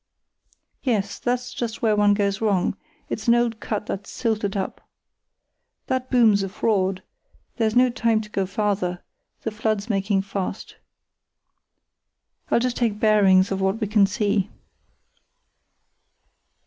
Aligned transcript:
"Yes, 0.81 1.19
that's 1.19 1.53
just 1.53 1.83
where 1.83 1.95
one 1.95 2.15
goes 2.15 2.41
wrong, 2.41 2.75
it's 3.07 3.27
an 3.27 3.35
old 3.35 3.59
cut 3.59 3.85
that's 3.85 4.09
silted 4.09 4.57
up. 4.57 4.81
That 5.85 6.09
boom's 6.09 6.41
a 6.41 6.49
fraud; 6.49 7.03
there's 7.57 7.75
no 7.75 7.91
time 7.91 8.19
to 8.21 8.29
go 8.31 8.47
farther, 8.47 9.03
the 9.43 9.51
flood's 9.51 9.91
making 9.91 10.23
fast. 10.23 10.77
I'll 12.49 12.57
just 12.59 12.77
take 12.77 12.99
bearings 12.99 13.51
of 13.51 13.61
what 13.61 13.79
we 13.79 13.85
can 13.85 14.07
see." 14.07 14.49